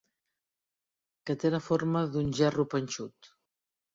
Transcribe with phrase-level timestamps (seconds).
[1.29, 3.33] Que té la forma d'un gerro panxut.